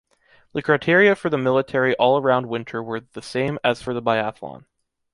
The 0.53 0.63
criteria 0.63 1.15
for 1.15 1.29
the 1.29 1.37
military 1.37 1.95
all-around 1.97 2.47
winter 2.47 2.81
were 2.81 3.01
the 3.01 3.21
same 3.21 3.59
as 3.63 3.83
for 3.83 3.93
the 3.93 4.01
biathlon. 4.01 4.65